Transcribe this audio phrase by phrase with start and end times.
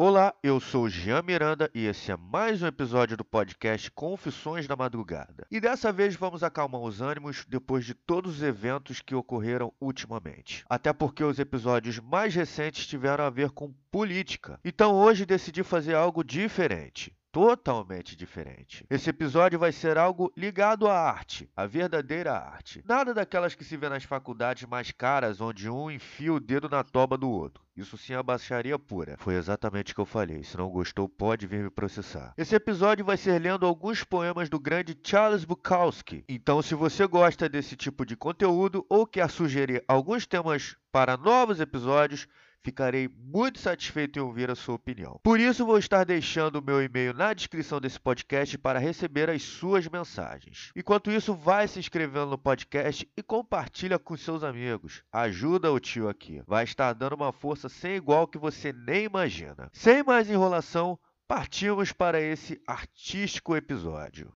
[0.00, 4.76] Olá, eu sou Jean Miranda e esse é mais um episódio do podcast Confissões da
[4.76, 5.44] Madrugada.
[5.50, 10.64] E dessa vez vamos acalmar os ânimos depois de todos os eventos que ocorreram ultimamente.
[10.68, 14.60] Até porque os episódios mais recentes tiveram a ver com política.
[14.64, 18.84] Então hoje decidi fazer algo diferente totalmente diferente.
[18.88, 22.82] Esse episódio vai ser algo ligado à arte, à verdadeira arte.
[22.86, 26.82] Nada daquelas que se vê nas faculdades mais caras, onde um enfia o dedo na
[26.82, 27.62] toba do outro.
[27.76, 29.16] Isso sim é baixaria pura.
[29.18, 30.42] Foi exatamente o que eu falei.
[30.42, 32.34] Se não gostou, pode vir me processar.
[32.36, 36.24] Esse episódio vai ser lendo alguns poemas do grande Charles Bukowski.
[36.28, 41.60] Então, se você gosta desse tipo de conteúdo ou quer sugerir alguns temas para novos
[41.60, 42.26] episódios,
[42.62, 45.20] Ficarei muito satisfeito em ouvir a sua opinião.
[45.22, 49.42] Por isso, vou estar deixando o meu e-mail na descrição desse podcast para receber as
[49.42, 50.70] suas mensagens.
[50.74, 55.02] Enquanto isso, vai se inscrevendo no podcast e compartilha com seus amigos.
[55.12, 56.42] Ajuda o tio aqui.
[56.46, 59.70] Vai estar dando uma força sem igual que você nem imagina.
[59.72, 64.32] Sem mais enrolação, partimos para esse artístico episódio.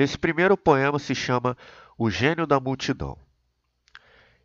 [0.00, 1.54] Esse primeiro poema se chama
[1.98, 3.18] O Gênio da Multidão.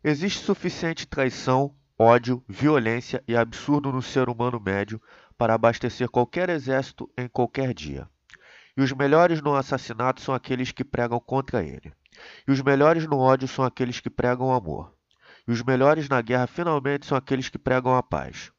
[0.04, 5.00] Existe suficiente traição, ódio, violência e absurdo no ser humano médio
[5.38, 8.06] para abastecer qualquer exército em qualquer dia.
[8.76, 11.90] E os melhores no assassinato são aqueles que pregam contra ele.
[12.46, 14.92] E os melhores no ódio são aqueles que pregam amor.
[15.48, 18.52] E os melhores na guerra finalmente são aqueles que pregam a paz.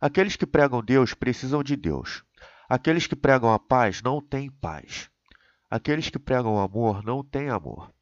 [0.00, 2.24] Aqueles que pregam Deus precisam de Deus.
[2.68, 5.13] Aqueles que pregam a paz não têm paz.
[5.70, 7.92] Aqueles que pregam amor não têm amor.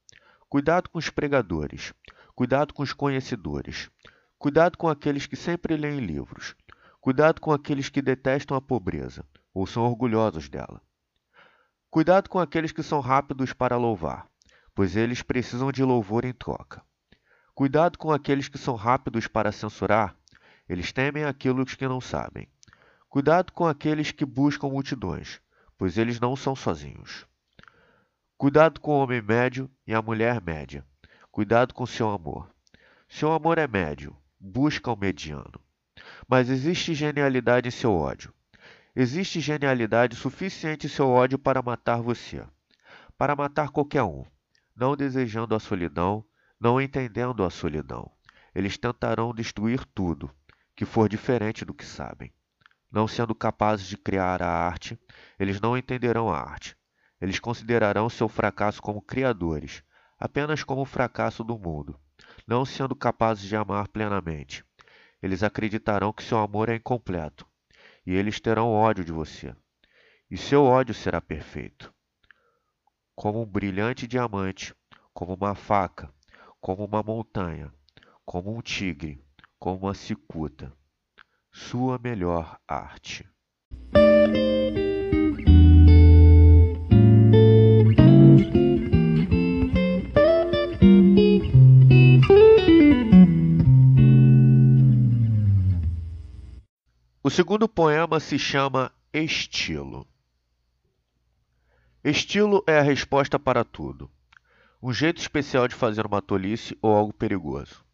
[0.49, 1.95] Cuidado com os pregadores.
[2.35, 3.91] Cuidado com os conhecedores.
[4.39, 6.55] Cuidado com aqueles que sempre leem livros.
[7.01, 9.25] Cuidado com aqueles que detestam a pobreza
[9.55, 10.81] ou são orgulhosos dela.
[11.91, 14.27] Cuidado com aqueles que são rápidos para louvar,
[14.75, 16.83] pois eles precisam de louvor em troca.
[17.55, 20.17] Cuidado com aqueles que são rápidos para censurar,
[20.69, 22.49] eles temem aquilo que não sabem.
[23.09, 25.41] Cuidado com aqueles que buscam multidões,
[25.77, 27.27] pois eles não são sozinhos.
[28.43, 30.85] Cuidado com o homem médio e a mulher média.
[31.31, 32.51] Cuidado com seu amor.
[33.09, 35.61] Seu amor é médio, busca o mediano.
[36.27, 38.35] Mas existe genialidade em seu ódio.
[38.97, 42.45] Existe genialidade suficiente em seu ódio para matar você.
[43.17, 44.25] Para matar qualquer um.
[44.75, 46.25] Não desejando a solidão,
[46.59, 48.11] não entendendo a solidão.
[48.53, 50.29] Eles tentarão destruir tudo
[50.75, 52.33] que for diferente do que sabem.
[52.91, 54.99] Não sendo capazes de criar a arte,
[55.39, 56.77] eles não entenderão a arte
[57.23, 59.85] eles considerarão seu fracasso como criadores,
[60.19, 61.97] apenas como o fracasso do mundo,
[62.45, 64.65] não sendo capazes de amar plenamente.
[65.23, 67.47] Eles acreditarão que seu amor é incompleto,
[68.05, 69.55] e eles terão ódio de você.
[70.29, 71.95] E seu ódio será perfeito.
[73.15, 74.75] Como um brilhante diamante,
[75.15, 76.13] como uma faca,
[76.61, 77.73] como uma montanha,
[78.27, 79.25] como um tigre,
[79.61, 80.73] como uma cicuta.
[81.53, 83.25] Sua melhor arte.
[97.25, 100.09] O segundo poema se chama Estilo.
[102.03, 104.11] Estilo é a resposta para tudo.
[104.83, 107.85] Um jeito especial de fazer uma tolice ou algo perigoso.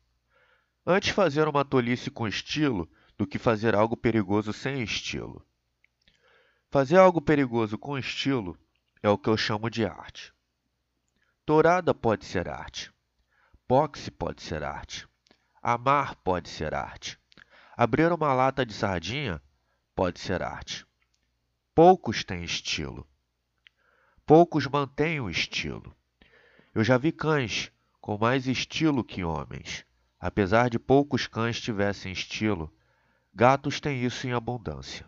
[0.87, 5.45] Antes fazer uma tolice com estilo do que fazer algo perigoso sem estilo.
[6.71, 8.59] Fazer algo perigoso com estilo
[9.03, 10.33] é o que eu chamo de arte.
[11.45, 12.91] Tourada pode ser arte.
[13.69, 15.06] Boxe pode ser arte.
[15.60, 17.19] Amar pode ser arte.
[17.81, 19.41] Abrir uma lata de sardinha
[19.94, 20.84] pode ser arte.
[21.72, 23.06] Poucos têm estilo.
[24.27, 25.94] Poucos mantêm o estilo.
[26.75, 29.87] Eu já vi cães com mais estilo que homens.
[30.19, 32.69] Apesar de poucos cães tivessem estilo,
[33.33, 35.06] gatos têm isso em abundância.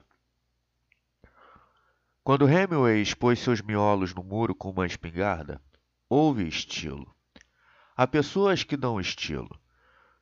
[2.23, 5.61] Quando Hemingway expôs seus miolos no muro com uma espingarda,
[6.09, 7.13] houve estilo.
[7.97, 9.61] Há pessoas que dão estilo.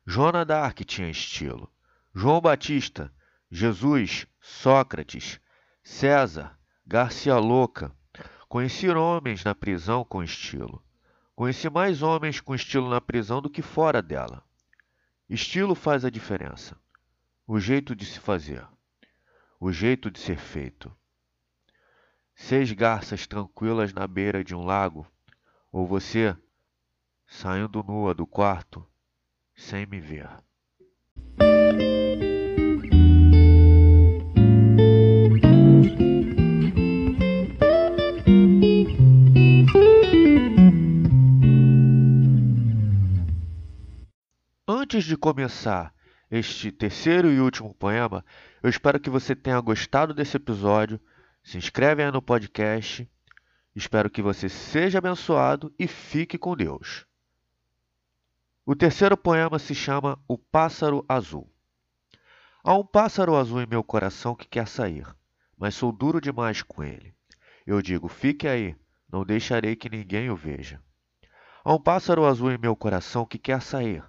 [0.03, 1.71] Joana d'Arc tinha estilo.
[2.13, 3.13] João Batista,
[3.51, 5.39] Jesus, Sócrates,
[5.83, 7.95] César, Garcia Louca.
[8.47, 10.83] Conheci homens na prisão com estilo.
[11.35, 14.43] Conheci mais homens com estilo na prisão do que fora dela.
[15.29, 16.75] Estilo faz a diferença.
[17.45, 18.67] O jeito de se fazer.
[19.59, 20.91] O jeito de ser feito.
[22.33, 25.05] Seis garças tranquilas na beira de um lago,
[25.71, 26.35] ou você
[27.27, 28.83] saindo nua do quarto
[29.55, 30.27] sem me ver.
[44.99, 45.93] Antes de começar
[46.31, 48.25] este terceiro e último poema,
[48.63, 50.99] eu espero que você tenha gostado desse episódio.
[51.43, 53.07] Se inscreve aí no podcast.
[53.75, 57.05] Espero que você seja abençoado e fique com Deus.
[58.65, 61.47] O terceiro poema se chama O Pássaro Azul.
[62.61, 65.07] Há um pássaro azul em meu coração que quer sair,
[65.57, 67.15] mas sou duro demais com ele.
[67.65, 68.75] Eu digo: fique aí,
[69.09, 70.81] não deixarei que ninguém o veja.
[71.63, 74.03] Há um pássaro azul em meu coração que quer sair,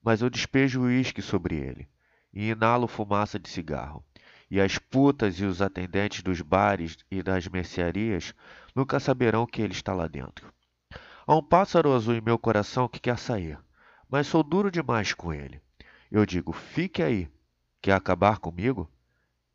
[0.00, 1.88] mas eu despejo uísque sobre ele
[2.32, 4.04] e inalo fumaça de cigarro.
[4.48, 8.32] E as putas e os atendentes dos bares e das mercearias
[8.76, 10.52] nunca saberão que ele está lá dentro.
[11.26, 13.58] Há um pássaro azul em meu coração que quer sair,
[14.08, 15.60] mas sou duro demais com ele.
[16.12, 17.28] Eu digo: fique aí.
[17.82, 18.88] Quer acabar comigo?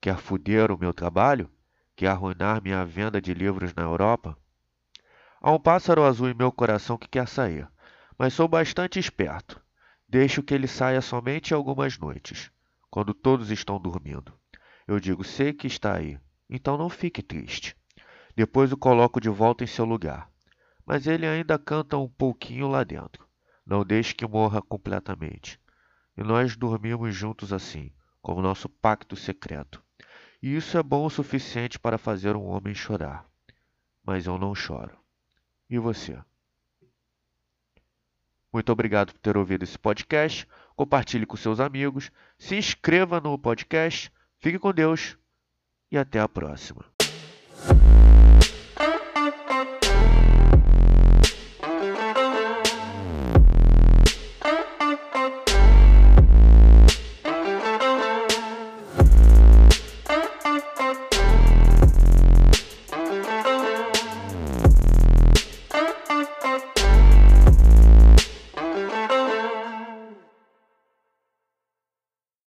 [0.02, 1.50] Quer fuder o meu trabalho?
[1.96, 4.38] Quer arruinar minha venda de livros na Europa?
[5.40, 7.66] Há um pássaro azul em meu coração que quer sair,
[8.20, 9.62] mas sou bastante esperto.
[10.10, 12.52] Deixo que ele saia somente algumas noites,
[12.92, 14.34] quando todos estão dormindo.
[14.86, 16.20] Eu digo: sei que está aí,
[16.50, 17.78] então não fique triste.
[18.36, 20.30] Depois o coloco de volta em seu lugar.
[20.86, 23.26] Mas ele ainda canta um pouquinho lá dentro.
[23.66, 25.58] Não deixe que morra completamente.
[26.18, 27.92] E nós dormimos juntos assim,
[28.28, 29.82] como nosso pacto secreto.
[30.44, 33.26] E isso é bom o suficiente para fazer um homem chorar.
[34.04, 34.98] Mas eu não choro.
[35.70, 36.20] E você?
[38.52, 40.46] Muito obrigado por ter ouvido esse podcast.
[40.76, 42.12] Compartilhe com seus amigos.
[42.38, 44.12] Se inscreva no podcast.
[44.40, 45.18] Fique com Deus
[45.90, 46.97] e até a próxima.